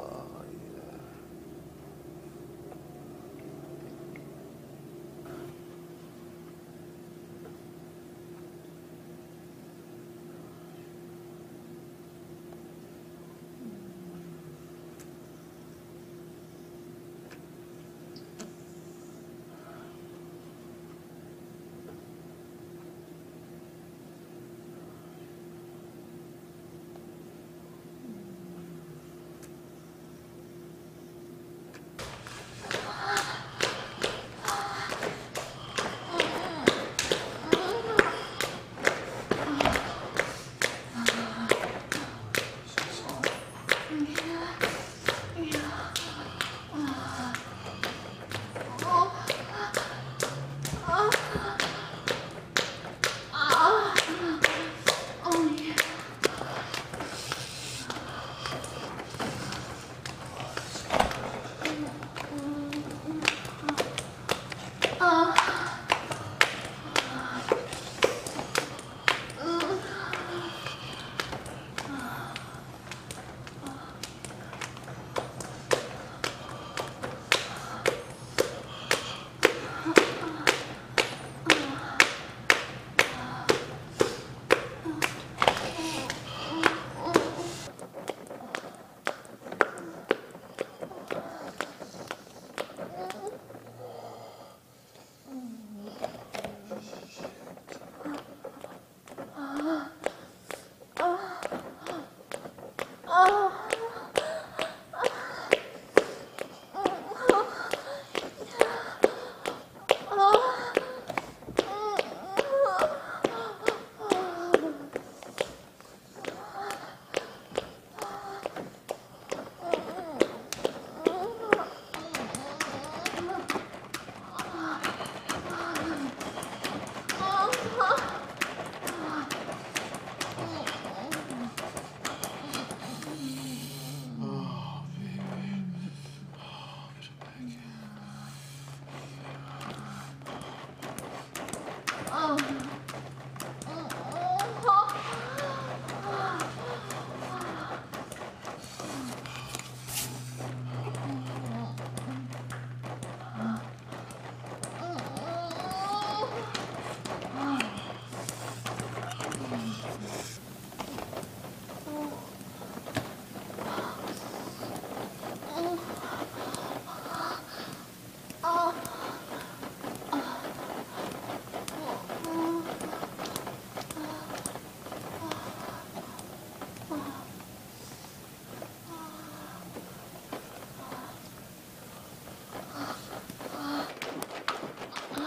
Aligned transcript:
uh, 0.00 0.39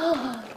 Oh. 0.00 0.44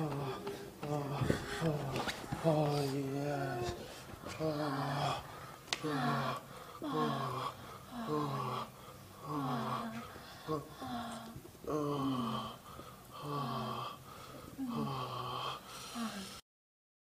Oh, 0.00 0.04
oh, 0.84 1.02
oh, 1.64 1.66
oh, 1.66 2.06
oh 2.44 2.80
yes. 3.16 3.74
Oh, 4.40 4.54
oh. 4.56 5.22
oh. 5.86 6.17